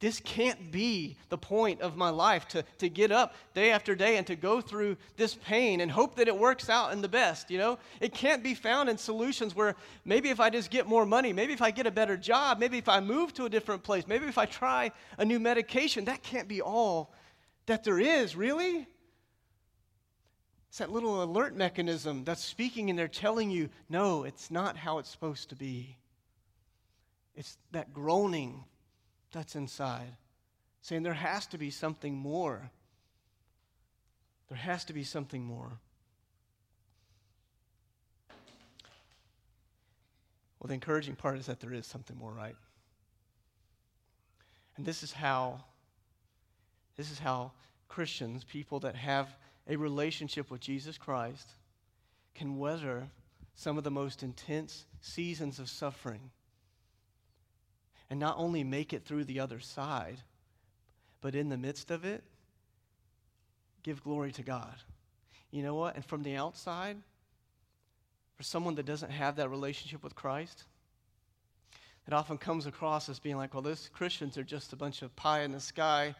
[0.00, 4.16] This can't be the point of my life to, to get up day after day
[4.16, 7.50] and to go through this pain and hope that it works out in the best,
[7.50, 7.78] you know?
[8.00, 11.52] It can't be found in solutions where maybe if I just get more money, maybe
[11.52, 14.26] if I get a better job, maybe if I move to a different place, maybe
[14.26, 17.12] if I try a new medication, that can't be all
[17.66, 18.86] that there is, really?
[20.68, 24.98] It's that little alert mechanism that's speaking and they're telling you, no, it's not how
[24.98, 25.96] it's supposed to be.
[27.34, 28.64] It's that groaning
[29.32, 30.16] that's inside,
[30.82, 32.70] saying there has to be something more.
[34.48, 35.78] There has to be something more.
[40.58, 42.56] Well, the encouraging part is that there is something more, right?
[44.76, 45.60] And this is how
[46.96, 47.52] this is how
[47.86, 49.28] Christians, people that have
[49.68, 51.50] a relationship with Jesus Christ
[52.34, 53.08] can weather
[53.54, 56.30] some of the most intense seasons of suffering
[58.10, 60.18] and not only make it through the other side,
[61.20, 62.22] but in the midst of it,
[63.82, 64.74] give glory to God.
[65.50, 65.96] You know what?
[65.96, 66.96] And from the outside,
[68.36, 70.64] for someone that doesn't have that relationship with Christ,
[72.06, 75.14] it often comes across as being like, well, those Christians are just a bunch of
[75.14, 76.14] pie in the sky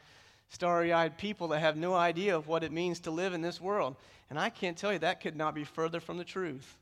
[0.49, 3.61] starry eyed people that have no idea of what it means to live in this
[3.61, 3.97] world.
[4.31, 6.77] And I can't tell you that could not be further from the truth.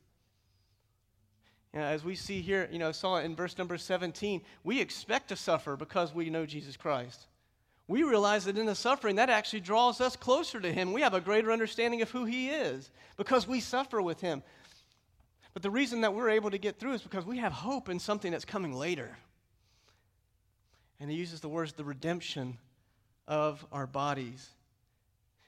[1.72, 5.28] You know, as we see here, you know, saw in verse number 17, we expect
[5.28, 7.26] to suffer because we know Jesus Christ.
[7.88, 10.92] We realize that in the suffering, that actually draws us closer to Him.
[10.92, 14.42] We have a greater understanding of who He is because we suffer with Him.
[15.54, 17.98] But the reason that we're able to get through is because we have hope in
[17.98, 19.16] something that's coming later.
[20.98, 22.58] And He uses the words the redemption
[23.28, 24.48] of our bodies.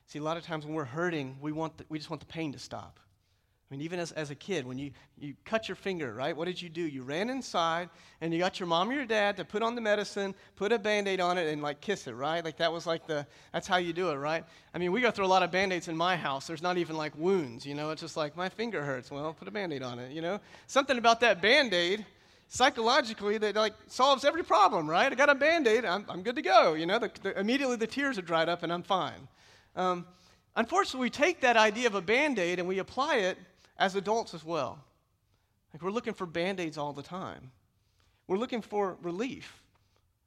[0.07, 2.27] See, a lot of times when we're hurting, we, want the, we just want the
[2.27, 2.99] pain to stop.
[3.71, 6.35] I mean, even as, as a kid, when you, you cut your finger, right?
[6.35, 6.81] What did you do?
[6.81, 7.91] You ran inside
[8.23, 10.79] and you got your mom or your dad to put on the medicine, put a
[10.79, 12.43] band aid on it, and like kiss it, right?
[12.43, 14.43] Like that was like the, that's how you do it, right?
[14.73, 16.47] I mean, we go through a lot of band aids in my house.
[16.47, 17.91] There's not even like wounds, you know?
[17.91, 19.11] It's just like my finger hurts.
[19.11, 20.41] Well, put a band aid on it, you know?
[20.67, 22.07] Something about that band aid
[22.49, 25.13] psychologically that like solves every problem, right?
[25.13, 26.75] I got a band-aid, I'm, I'm good to go.
[26.75, 29.29] You know, the, the, immediately the tears are dried up and I'm fine.
[29.77, 30.07] Um,
[30.57, 33.39] unfortunately, we take that idea of a band-aid and we apply it
[33.79, 34.83] as adults as well.
[35.73, 37.51] Like we're looking for band-aids all the time.
[38.27, 39.63] We're looking for relief.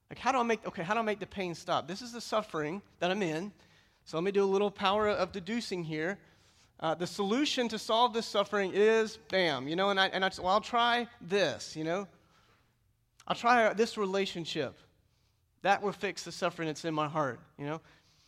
[0.09, 1.87] Like how do I make okay, how do I make the pain stop?
[1.87, 3.51] This is the suffering that I'm in.
[4.03, 6.19] So let me do a little power of deducing here.
[6.81, 10.31] Uh, the solution to solve this suffering is bam, you know, and, I, and I,
[10.39, 12.07] well, I'll try this, you know.
[13.27, 14.77] I'll try this relationship.
[15.61, 17.81] That will fix the suffering that's in my heart, you know.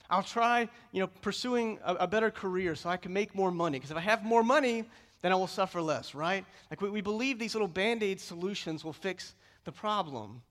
[0.09, 3.79] I'll try, you know, pursuing a, a better career so I can make more money.
[3.79, 4.85] Because if I have more money,
[5.23, 6.45] then I will suffer less, right?
[6.69, 10.43] Like we, we believe these little band aid solutions will fix the problem.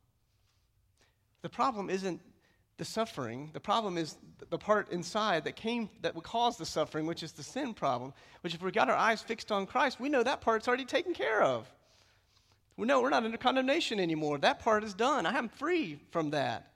[1.42, 2.20] The problem isn't
[2.78, 3.50] the suffering.
[3.52, 4.16] The problem is
[4.50, 8.12] the part inside that came that would cause the suffering, which is the sin problem.
[8.40, 11.14] Which, if we got our eyes fixed on Christ, we know that part's already taken
[11.14, 11.70] care of.
[12.76, 14.38] We know we're not under condemnation anymore.
[14.38, 15.26] That part is done.
[15.26, 16.72] I am free from that.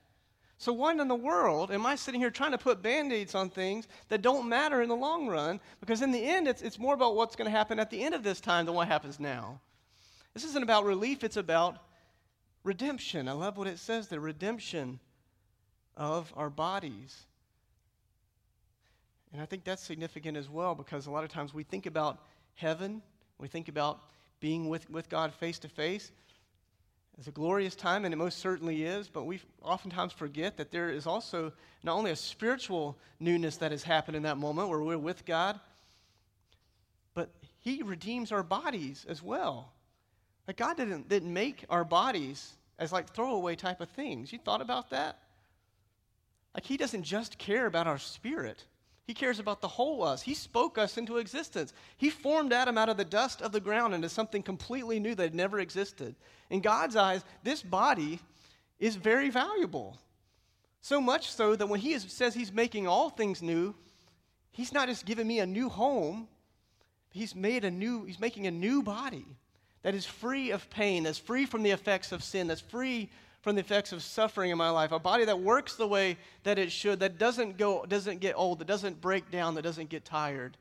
[0.58, 3.50] So, why in the world am I sitting here trying to put band aids on
[3.50, 5.60] things that don't matter in the long run?
[5.80, 8.14] Because in the end, it's, it's more about what's going to happen at the end
[8.14, 9.60] of this time than what happens now.
[10.32, 11.78] This isn't about relief, it's about
[12.64, 13.28] redemption.
[13.28, 14.98] I love what it says there redemption
[15.96, 17.26] of our bodies.
[19.32, 22.22] And I think that's significant as well because a lot of times we think about
[22.54, 23.02] heaven,
[23.38, 24.00] we think about
[24.40, 26.10] being with, with God face to face.
[27.18, 30.90] It's a glorious time, and it most certainly is, but we oftentimes forget that there
[30.90, 31.50] is also
[31.82, 35.58] not only a spiritual newness that has happened in that moment where we're with God,
[37.14, 37.30] but
[37.60, 39.72] He redeems our bodies as well.
[40.46, 44.30] Like God didn't, didn't make our bodies as like throwaway type of things.
[44.30, 45.18] You thought about that?
[46.56, 48.64] Like He doesn't just care about our spirit.
[49.06, 50.22] He cares about the whole us.
[50.22, 51.72] He spoke us into existence.
[51.98, 55.22] He formed Adam out of the dust of the ground into something completely new that
[55.22, 56.16] had never existed.
[56.50, 58.18] In God's eyes, this body
[58.80, 59.98] is very valuable.
[60.80, 63.74] So much so that when He is, says He's making all things new,
[64.50, 66.26] He's not just giving me a new home,
[67.10, 69.26] He's made a new, He's making a new body
[69.82, 73.10] that is free of pain, that's free from the effects of sin, that's free
[73.46, 76.58] from the effects of suffering in my life, a body that works the way that
[76.58, 80.04] it should, that doesn't go, doesn't get old, that doesn't break down, that doesn't get
[80.04, 80.56] tired.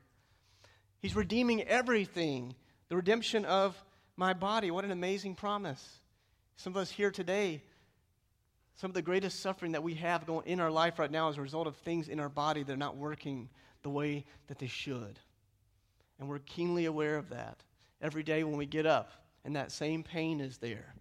[1.00, 2.54] He's redeeming everything,
[2.88, 3.76] the redemption of
[4.16, 4.70] my body.
[4.70, 5.98] What an amazing promise.
[6.54, 7.60] Some of us here today,
[8.76, 11.38] some of the greatest suffering that we have going in our life right now is
[11.38, 13.48] a result of things in our body that are not working
[13.82, 15.18] the way that they should.
[16.20, 17.64] And we're keenly aware of that
[18.00, 19.10] every day when we get up,
[19.44, 20.94] and that same pain is there.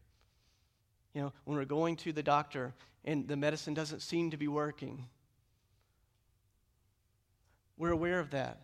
[1.15, 2.73] You know, when we're going to the doctor
[3.05, 5.05] and the medicine doesn't seem to be working,
[7.77, 8.59] we're aware of that.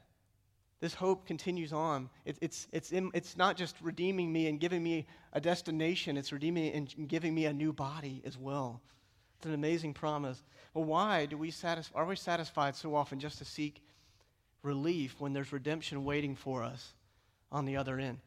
[0.82, 2.10] This hope continues on.
[2.26, 6.34] It, it's, it's, in, it's not just redeeming me and giving me a destination, it's
[6.34, 8.82] redeeming and giving me a new body as well.
[9.38, 10.44] It's an amazing promise.
[10.74, 13.82] Well, why do we satisfy, are we satisfied so often just to seek
[14.62, 16.94] relief when there's redemption waiting for us
[17.50, 18.18] on the other end?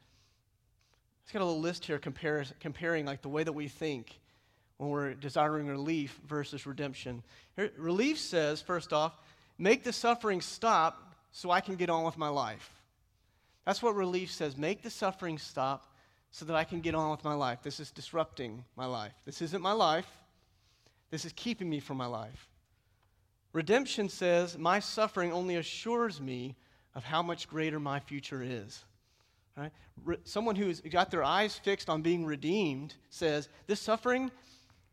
[1.26, 4.18] I've got a little list here compare, comparing like the way that we think
[4.76, 7.22] when we're desiring relief versus redemption.
[7.76, 9.12] Relief says, first off,
[9.58, 12.70] make the suffering stop so I can get on with my life.
[13.64, 14.56] That's what relief says.
[14.56, 15.86] Make the suffering stop
[16.30, 17.60] so that I can get on with my life.
[17.62, 19.12] This is disrupting my life.
[19.24, 20.08] This isn't my life.
[21.10, 22.48] This is keeping me from my life.
[23.52, 26.56] Redemption says, my suffering only assures me
[26.94, 28.84] of how much greater my future is.
[29.56, 29.72] Right?
[30.24, 34.30] Someone who's got their eyes fixed on being redeemed says, This suffering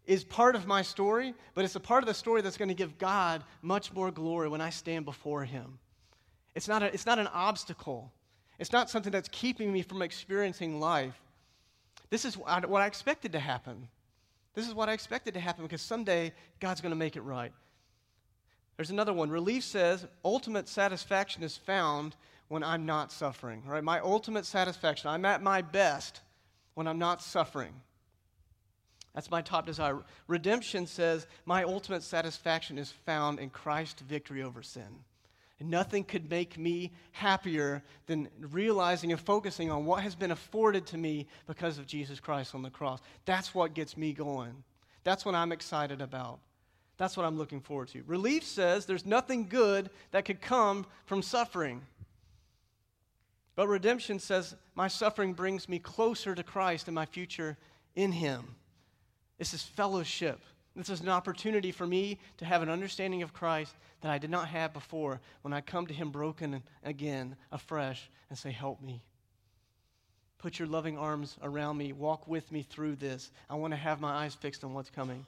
[0.06, 2.76] is part of my story, but it's a part of the story that's going to
[2.76, 5.80] give God much more glory when I stand before Him.
[6.54, 8.12] It's not, a, it's not an obstacle,
[8.60, 11.20] it's not something that's keeping me from experiencing life.
[12.10, 13.88] This is what I expected to happen.
[14.54, 17.54] This is what I expected to happen because someday God's going to make it right.
[18.76, 19.30] There's another one.
[19.30, 22.16] Relief says ultimate satisfaction is found
[22.52, 23.64] when I'm not suffering.
[23.66, 23.82] Right?
[23.82, 26.20] My ultimate satisfaction, I'm at my best
[26.74, 27.72] when I'm not suffering.
[29.16, 30.00] That's my top desire.
[30.28, 34.84] Redemption says my ultimate satisfaction is found in Christ's victory over sin.
[35.62, 40.86] And nothing could make me happier than realizing and focusing on what has been afforded
[40.88, 43.00] to me because of Jesus Christ on the cross.
[43.24, 44.62] That's what gets me going.
[45.06, 46.40] That's what I'm excited about.
[46.98, 48.04] That's what I'm looking forward to.
[48.08, 51.84] Relief says there's nothing good that could come from suffering.
[53.62, 57.60] But redemption says, my suffering brings me closer to Christ and my future
[57.94, 58.56] in Him.
[59.38, 60.40] This is fellowship.
[60.76, 64.32] This is an opportunity for me to have an understanding of Christ that I did
[64.32, 69.04] not have before when I come to Him broken again, afresh, and say, Help me.
[70.40, 71.94] Put your loving arms around me.
[71.94, 73.30] Walk with me through this.
[73.48, 75.24] I want to have my eyes fixed on what's coming.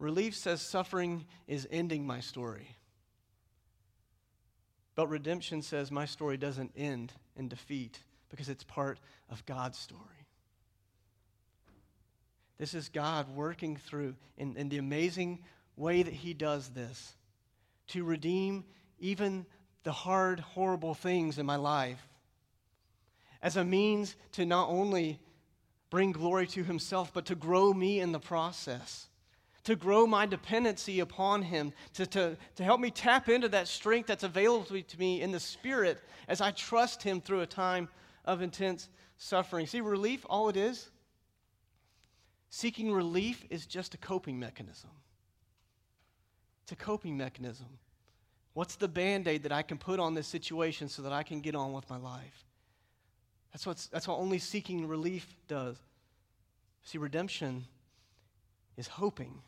[0.00, 2.77] Relief says suffering is ending my story.
[4.98, 8.98] But redemption says my story doesn't end in defeat because it's part
[9.30, 10.26] of God's story.
[12.58, 15.44] This is God working through in, in the amazing
[15.76, 17.14] way that He does this
[17.90, 18.64] to redeem
[18.98, 19.46] even
[19.84, 22.04] the hard, horrible things in my life
[23.40, 25.20] as a means to not only
[25.90, 29.06] bring glory to himself, but to grow me in the process,
[29.64, 34.06] to grow my dependency upon him, to, to, to help me tap into that strength
[34.06, 37.88] that's available to me in the spirit as I trust him through a time
[38.24, 39.66] of intense suffering.
[39.66, 40.90] See, relief, all it is,
[42.50, 44.90] seeking relief is just a coping mechanism.
[46.62, 47.66] It's a coping mechanism.
[48.54, 51.40] What's the band aid that I can put on this situation so that I can
[51.40, 52.44] get on with my life?
[53.52, 55.76] That's, what's, that's what only seeking relief does.
[56.84, 57.64] See, redemption
[58.78, 59.42] is hoping.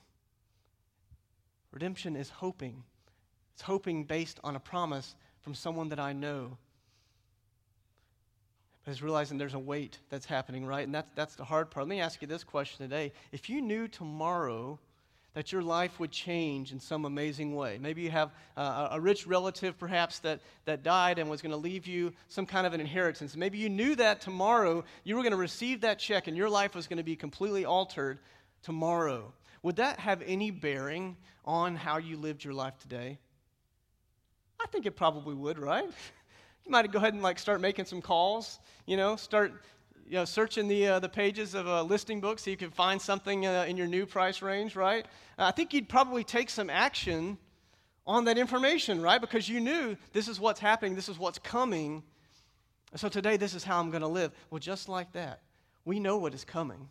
[1.73, 2.83] Redemption is hoping.
[3.55, 6.59] It's hoping based on a promise from someone that I know.
[8.85, 10.85] But it's realizing there's a wait that's happening, right?
[10.85, 11.87] And that's, that's the hard part.
[11.87, 13.13] Let me ask you this question today.
[13.31, 14.79] If you knew tomorrow
[15.35, 17.79] that your life would change in some amazing way.
[17.81, 21.87] Maybe you have a rich relative, perhaps, that, that died and was going to leave
[21.87, 23.37] you some kind of an inheritance.
[23.37, 26.75] Maybe you knew that tomorrow you were going to receive that check and your life
[26.75, 28.19] was going to be completely altered
[28.63, 29.33] tomorrow.
[29.63, 33.19] Would that have any bearing on how you lived your life today?
[34.61, 35.89] I think it probably would, right?
[36.67, 39.65] You might go ahead and like start making some calls, you know, start
[40.11, 43.01] you know, searching the, uh, the pages of a listing book so you can find
[43.01, 45.07] something uh, in your new price range, right?
[45.39, 47.39] Uh, I think you'd probably take some action
[48.07, 49.21] on that information, right?
[49.21, 52.03] Because you knew this is what's happening, this is what's coming.
[52.97, 54.33] So today, this is how I'm going to live.
[54.51, 55.43] Well, just like that,
[55.85, 56.89] we know what is coming.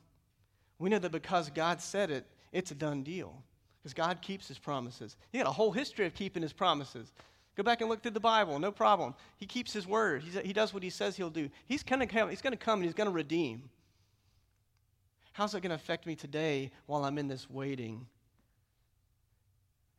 [0.79, 3.43] We know that because God said it, it's a done deal.
[3.81, 5.15] Because God keeps his promises.
[5.31, 7.11] He had a whole history of keeping his promises.
[7.55, 9.13] Go back and look through the Bible, no problem.
[9.37, 11.49] He keeps his word, He's, he does what he says he'll do.
[11.65, 13.69] He's going to come, he's going to come and he's going to redeem.
[15.33, 18.05] How's it going to affect me today while I'm in this waiting?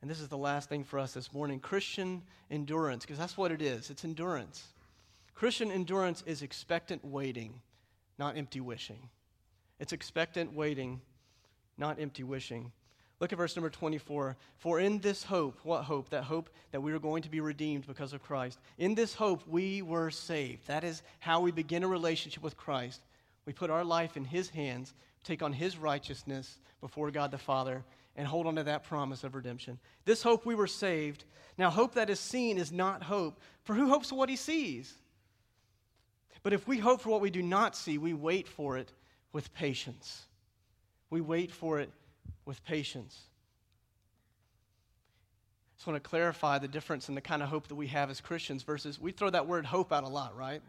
[0.03, 3.53] And this is the last thing for us this morning Christian endurance, because that's what
[3.53, 4.69] it is it's endurance.
[5.35, 7.61] Christian endurance is expectant waiting,
[8.19, 9.09] not empty wishing.
[9.81, 11.01] It's expectant waiting,
[11.79, 12.71] not empty wishing.
[13.19, 14.37] Look at verse number 24.
[14.59, 16.11] For in this hope, what hope?
[16.11, 18.59] That hope that we are going to be redeemed because of Christ.
[18.79, 20.67] In this hope, we were saved.
[20.69, 23.01] That is how we begin a relationship with Christ.
[23.47, 27.83] We put our life in His hands, take on His righteousness before God the Father,
[28.17, 29.79] and hold on to that promise of redemption.
[30.05, 31.25] This hope we were saved.
[31.57, 34.95] Now, hope that is seen is not hope, for who hopes for what he sees?
[36.43, 38.93] But if we hope for what we do not see, we wait for it
[39.33, 40.27] with patience.
[41.11, 41.91] We wait for it
[42.45, 43.19] with patience.
[45.73, 48.11] I just want to clarify the difference in the kind of hope that we have
[48.11, 50.61] as Christians versus we throw that word hope out a lot, right?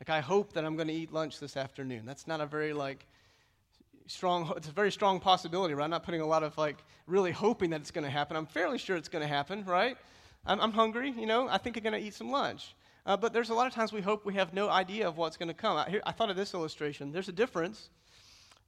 [0.00, 2.06] Like I hope that I'm going to eat lunch this afternoon.
[2.06, 3.06] That's not a very like
[4.06, 5.84] strong it's a very strong possibility, right?
[5.84, 8.36] I'm not putting a lot of like really hoping that it's going to happen.
[8.36, 9.96] I'm fairly sure it's going to happen, right?
[10.46, 12.74] I'm, I'm, hungry, you know, I think I'm going to eat some lunch.
[13.06, 15.36] Uh, but there's a lot of times we hope we have no idea of what's
[15.36, 15.76] going to come.
[15.76, 17.12] I, here, I thought of this illustration.
[17.12, 17.88] There's a difference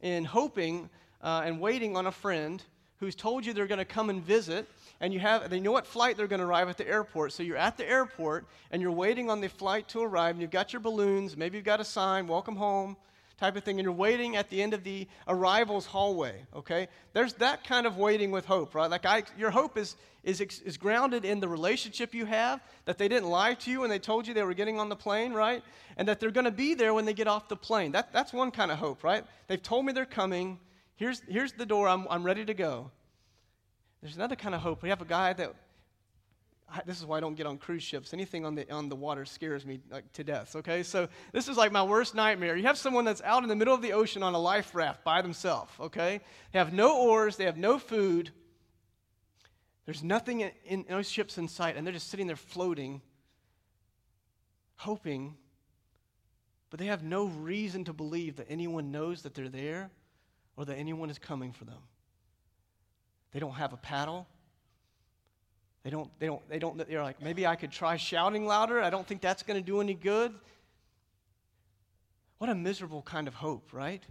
[0.00, 0.88] in hoping
[1.22, 2.62] uh, and waiting on a friend
[2.98, 4.68] who's told you they're going to come and visit,
[5.00, 7.32] and you have they know what flight they're going to arrive at the airport.
[7.32, 10.50] So you're at the airport and you're waiting on the flight to arrive, and you've
[10.50, 12.96] got your balloons, maybe you've got a sign, welcome home,
[13.44, 16.34] type of thing, and you're waiting at the end of the arrivals hallway.
[16.54, 18.90] Okay, there's that kind of waiting with hope, right?
[18.90, 23.08] Like I, your hope is is is grounded in the relationship you have, that they
[23.08, 25.62] didn't lie to you when they told you they were getting on the plane, right?
[25.96, 27.92] And that they're going to be there when they get off the plane.
[27.92, 29.24] That that's one kind of hope, right?
[29.48, 30.58] They've told me they're coming
[31.02, 32.92] Here's, here's the door, I'm, I'm ready to go.
[34.02, 34.82] There's another kind of hope.
[34.82, 35.52] We have a guy that,
[36.86, 38.14] this is why I don't get on cruise ships.
[38.14, 40.82] Anything on the, on the water scares me like, to death, okay?
[40.82, 42.56] So this is like my worst nightmare.
[42.56, 45.04] You have someone that's out in the middle of the ocean on a life raft
[45.04, 46.20] by themselves, okay?
[46.52, 48.30] They have no oars, they have no food.
[49.84, 53.02] There's nothing in, in those ships in sight, and they're just sitting there floating,
[54.76, 55.36] hoping,
[56.70, 59.90] but they have no reason to believe that anyone knows that they're there
[60.56, 61.80] or that anyone is coming for them.
[63.32, 64.26] They don't have a paddle.
[65.82, 68.80] They don't, they don't, they don't, they're like, maybe I could try shouting louder.
[68.80, 70.32] I don't think that's going to do any good.
[72.38, 74.02] What a miserable kind of hope, right?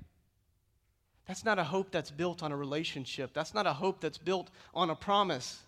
[1.28, 3.32] That's not a hope that's built on a relationship.
[3.34, 5.60] That's not a hope that's built on a promise.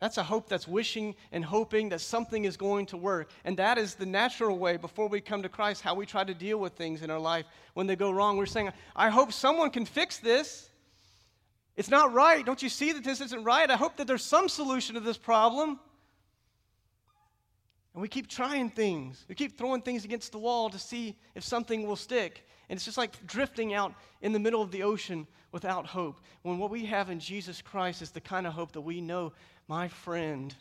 [0.00, 3.30] That's a hope that's wishing and hoping that something is going to work.
[3.44, 6.34] And that is the natural way before we come to Christ, how we try to
[6.34, 8.36] deal with things in our life when they go wrong.
[8.36, 10.70] We're saying, I hope someone can fix this.
[11.76, 12.44] It's not right.
[12.44, 13.70] Don't you see that this isn't right?
[13.70, 15.78] I hope that there's some solution to this problem.
[17.92, 19.24] And we keep trying things.
[19.28, 22.46] We keep throwing things against the wall to see if something will stick.
[22.68, 26.20] And it's just like drifting out in the middle of the ocean without hope.
[26.42, 29.32] When what we have in Jesus Christ is the kind of hope that we know
[29.68, 30.54] my friend,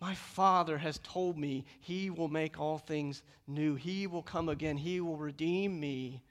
[0.00, 3.74] My Father has told me He will make all things new.
[3.74, 4.78] He will come again.
[4.78, 6.22] He will redeem me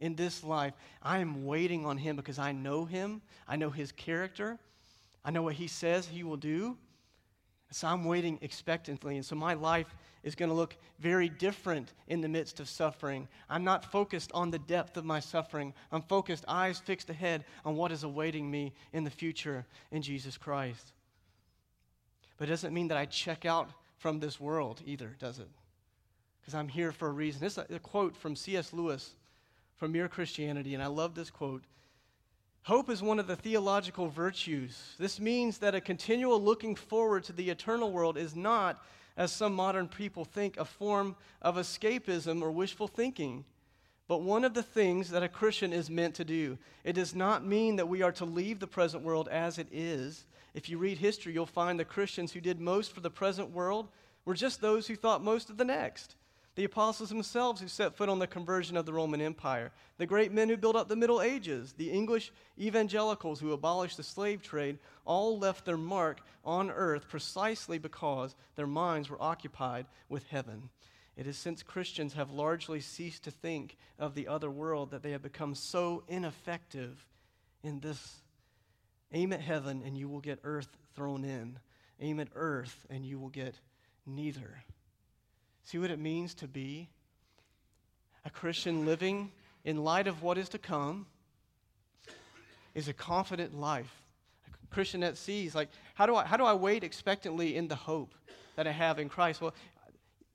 [0.00, 0.74] in this life.
[1.02, 3.22] I am waiting on Him because I know Him.
[3.48, 4.58] I know His character.
[5.24, 6.76] I know what He says He will do.
[7.70, 9.16] So I'm waiting expectantly.
[9.16, 13.28] And so my life is going to look very different in the midst of suffering.
[13.48, 15.74] I'm not focused on the depth of my suffering.
[15.90, 20.36] I'm focused, eyes fixed ahead on what is awaiting me in the future in Jesus
[20.36, 20.92] Christ.
[22.38, 25.48] But it doesn't mean that I check out from this world either, does it?
[26.40, 27.40] Because I'm here for a reason.
[27.40, 28.72] This is a quote from C.S.
[28.72, 29.14] Lewis
[29.76, 31.62] from Mere Christianity, and I love this quote.
[32.62, 34.94] Hope is one of the theological virtues.
[34.98, 38.82] This means that a continual looking forward to the eternal world is not,
[39.16, 43.44] as some modern people think, a form of escapism or wishful thinking,
[44.08, 46.58] but one of the things that a Christian is meant to do.
[46.84, 50.26] It does not mean that we are to leave the present world as it is,
[50.56, 53.88] if you read history, you'll find the Christians who did most for the present world
[54.24, 56.16] were just those who thought most of the next.
[56.56, 60.32] The apostles themselves who set foot on the conversion of the Roman Empire, the great
[60.32, 64.78] men who built up the Middle Ages, the English evangelicals who abolished the slave trade,
[65.04, 70.70] all left their mark on earth precisely because their minds were occupied with heaven.
[71.14, 75.12] It is since Christians have largely ceased to think of the other world that they
[75.12, 77.06] have become so ineffective
[77.62, 78.22] in this
[79.12, 81.58] Aim at heaven and you will get earth thrown in.
[82.00, 83.60] Aim at earth and you will get
[84.04, 84.64] neither.
[85.66, 86.88] See what it means to be
[88.24, 89.32] a Christian living
[89.64, 91.06] in light of what is to come
[92.72, 93.90] is a confident life.
[94.46, 97.74] A Christian that sees, like, how do I, how do I wait expectantly in the
[97.74, 98.14] hope
[98.54, 99.40] that I have in Christ?
[99.40, 99.54] Well,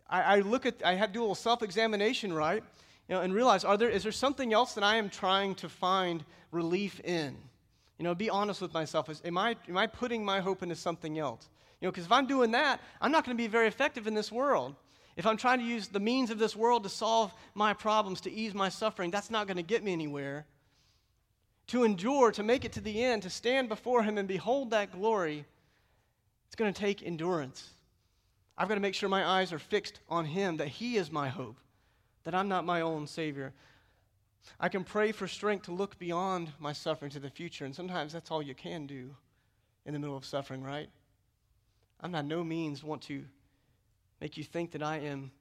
[0.10, 2.62] I, I look at, I have to do a little self examination, right?
[3.08, 5.70] You know, and realize, are there, is there something else that I am trying to
[5.70, 7.38] find relief in?
[7.98, 9.10] You know, be honest with myself.
[9.10, 11.48] Is, am, I, am I putting my hope into something else?
[11.80, 14.14] You know, because if I'm doing that, I'm not going to be very effective in
[14.14, 14.76] this world.
[15.18, 18.32] If I'm trying to use the means of this world to solve my problems, to
[18.32, 20.46] ease my suffering, that's not going to get me anywhere.
[21.68, 24.92] To endure, to make it to the end, to stand before Him and behold that
[24.92, 25.46] glory,
[26.48, 27.70] it's going to take endurance.
[28.58, 31.30] I've got to make sure my eyes are fixed on Him, that He is my
[31.30, 31.58] hope,
[32.24, 33.54] that I'm not my own Savior.
[34.60, 38.14] I can pray for strength to look beyond my suffering to the future, and sometimes
[38.14, 39.16] that's all you can do
[39.86, 40.90] in the middle of suffering, right?
[42.02, 43.24] I'm by no means want to
[44.22, 45.32] make you think that I am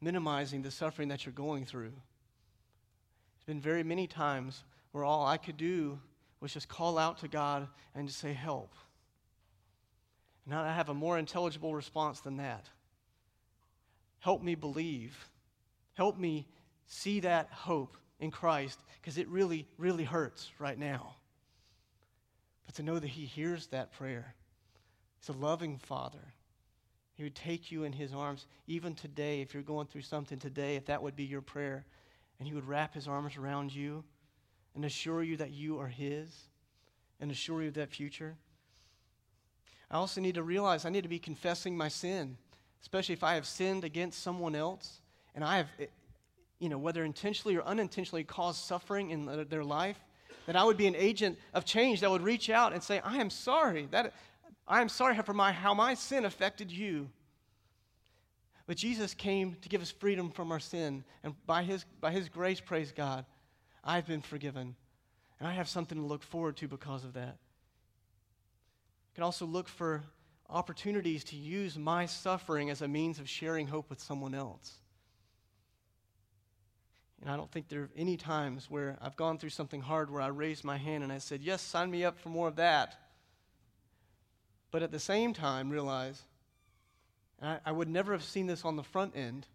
[0.00, 1.90] minimizing the suffering that you're going through.
[1.90, 5.98] There's been very many times where all I could do
[6.40, 8.72] was just call out to God and just say, Help.
[10.46, 12.70] And I have a more intelligible response than that.
[14.20, 15.28] Help me believe.
[15.94, 16.46] Help me
[16.86, 21.16] see that hope in Christ because it really, really hurts right now.
[22.66, 24.34] But to know that He hears that prayer,
[25.20, 26.34] He's a loving Father.
[27.18, 30.76] He would take you in His arms, even today, if you're going through something today,
[30.76, 31.84] if that would be your prayer,
[32.38, 34.04] and He would wrap His arms around you
[34.76, 36.28] and assure you that you are His
[37.20, 38.36] and assure you of that future.
[39.90, 42.36] I also need to realize I need to be confessing my sin,
[42.82, 45.00] especially if I have sinned against someone else
[45.34, 45.68] and I have
[46.60, 49.98] you know, whether intentionally or unintentionally, caused suffering in their life,
[50.46, 53.16] that I would be an agent of change that would reach out and say, I
[53.16, 53.88] am sorry.
[53.90, 54.14] That,
[54.68, 57.08] I am sorry for my, how my sin affected you.
[58.66, 61.04] But Jesus came to give us freedom from our sin.
[61.24, 63.24] And by his, by his grace, praise God,
[63.82, 64.76] I've been forgiven.
[65.40, 67.38] And I have something to look forward to because of that.
[67.38, 70.02] I can also look for
[70.50, 74.74] opportunities to use my suffering as a means of sharing hope with someone else.
[77.22, 80.20] And I don't think there are any times where I've gone through something hard where
[80.22, 82.96] I raised my hand and I said, Yes, sign me up for more of that.
[84.70, 86.22] But at the same time, realize,
[87.42, 89.46] I, I would never have seen this on the front end,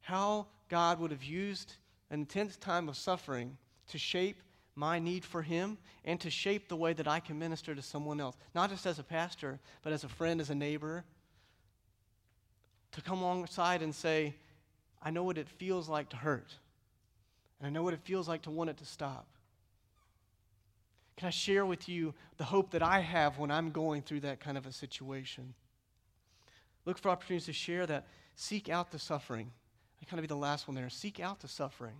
[0.00, 1.74] how God would have used
[2.10, 3.56] an intense time of suffering
[3.88, 4.42] to shape
[4.74, 8.20] my need for Him and to shape the way that I can minister to someone
[8.20, 11.04] else, not just as a pastor, but as a friend, as a neighbor.
[12.92, 14.34] To come alongside and say,
[15.02, 16.54] I know what it feels like to hurt.
[17.58, 19.26] And I know what it feels like to want it to stop.
[21.16, 24.40] Can I share with you the hope that I have when I'm going through that
[24.40, 25.54] kind of a situation?
[26.84, 28.06] Look for opportunities to share that.
[28.34, 29.50] Seek out the suffering.
[30.00, 30.90] I kind of be the last one there.
[30.90, 31.96] Seek out the suffering.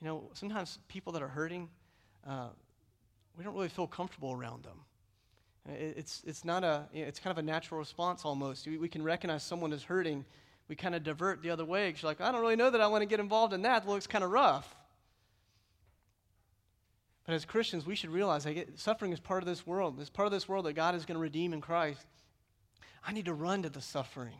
[0.00, 1.68] You know, sometimes people that are hurting,
[2.26, 2.48] uh,
[3.36, 4.80] we don't really feel comfortable around them.
[5.68, 8.66] It's, it's not a, it's kind of a natural response almost.
[8.66, 10.24] We, we can recognize someone is hurting.
[10.68, 12.86] We kind of divert the other way you're like, I don't really know that I
[12.86, 13.84] want to get involved in that.
[13.84, 14.74] It looks kind of rough.
[17.28, 20.00] But as Christians, we should realize that suffering is part of this world.
[20.00, 22.06] It's part of this world that God is going to redeem in Christ.
[23.06, 24.38] I need to run to the suffering.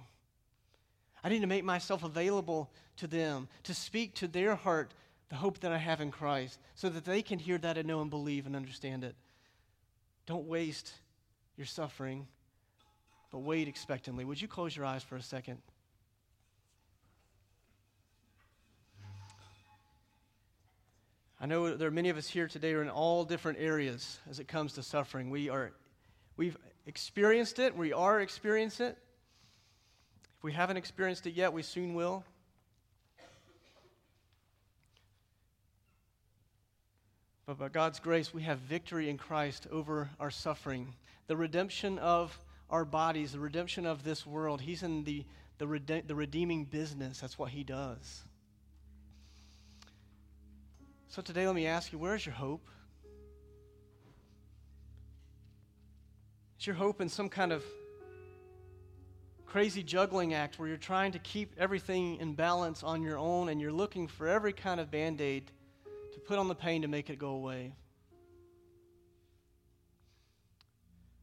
[1.23, 4.95] I need to make myself available to them, to speak to their heart
[5.29, 8.01] the hope that I have in Christ, so that they can hear that and know
[8.01, 9.15] and believe and understand it.
[10.25, 10.91] Don't waste
[11.59, 12.27] your suffering,
[13.31, 14.25] but wait expectantly.
[14.25, 15.59] Would you close your eyes for a second?
[21.41, 24.19] I know there are many of us here today who are in all different areas
[24.29, 25.31] as it comes to suffering.
[25.31, 25.73] We are,
[26.37, 27.77] we've experienced it.
[27.77, 28.99] We are experiencing it.
[30.37, 32.25] If we haven't experienced it yet, we soon will.
[37.47, 40.95] But by God's grace, we have victory in Christ over our suffering.
[41.29, 42.37] The redemption of
[42.69, 44.61] our bodies, the redemption of this world.
[44.61, 45.25] He's in the,
[45.59, 47.21] the, rede- the redeeming business.
[47.21, 48.25] That's what He does.
[51.11, 52.69] So today, let me ask you where's your hope?
[56.61, 57.65] Is your hope in some kind of
[59.47, 63.59] crazy juggling act where you're trying to keep everything in balance on your own and
[63.59, 65.51] you're looking for every kind of band aid
[66.13, 67.73] to put on the pain to make it go away?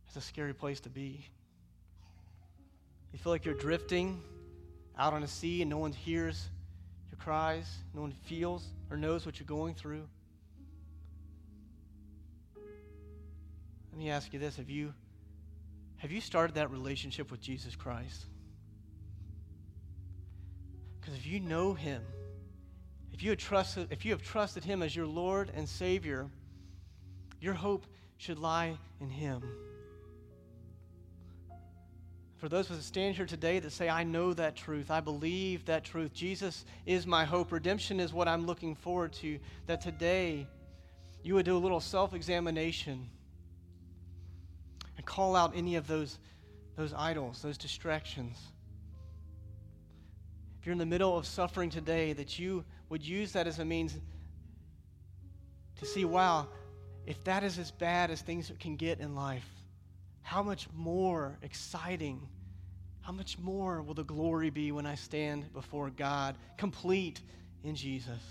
[0.08, 1.28] It's a scary place to be.
[3.14, 4.20] You feel like you're drifting
[4.98, 6.50] out on a sea and no one hears
[7.16, 10.08] your cries, no one feels or knows what you're going through.
[13.92, 14.94] Let me ask you this have you,
[15.98, 18.26] have you started that relationship with Jesus Christ?
[21.00, 22.02] Because if you know Him,
[23.14, 26.30] if you, trusted, if you have trusted Him as your Lord and Savior,
[27.40, 27.86] your hope
[28.18, 29.44] should lie in Him.
[32.38, 35.66] For those of us stand here today that say, I know that truth, I believe
[35.66, 40.48] that truth, Jesus is my hope, redemption is what I'm looking forward to, that today
[41.24, 43.10] you would do a little self examination
[44.98, 46.20] and call out any of those,
[46.76, 48.38] those idols, those distractions.
[50.60, 53.66] If you're in the middle of suffering today, that you would use that as a
[53.66, 53.98] means
[55.78, 56.48] to see, wow,
[57.06, 59.48] if that is as bad as things can get in life,
[60.26, 62.20] how much more exciting,
[63.02, 67.22] how much more will the glory be when I stand before God, complete
[67.64, 68.24] in Jesus?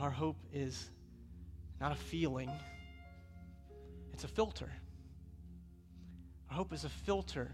[0.00, 0.90] Our hope is
[1.80, 2.50] not a feeling,
[4.12, 4.72] it's a filter.
[6.50, 7.52] Our hope is a filter.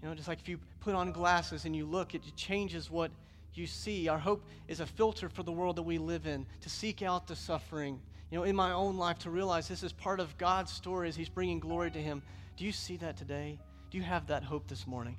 [0.00, 3.10] You know, just like if you put on glasses and you look, it changes what
[3.52, 4.08] you see.
[4.08, 7.26] Our hope is a filter for the world that we live in, to seek out
[7.26, 8.00] the suffering
[8.30, 11.16] you know, in my own life to realize this is part of God's story as
[11.16, 12.22] He's bringing glory to Him.
[12.56, 13.58] Do you see that today?
[13.90, 15.16] Do you have that hope this morning?